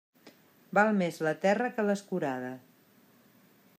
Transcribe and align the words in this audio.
Val 0.77 0.89
més 1.01 1.19
la 1.27 1.33
terra 1.43 1.69
que 1.75 1.85
l'escurada. 1.91 2.51